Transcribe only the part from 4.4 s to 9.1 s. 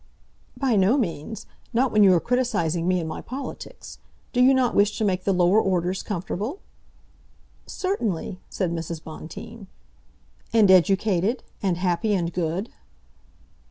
you not wish to make the lower orders comfortable?" "Certainly," said Mrs.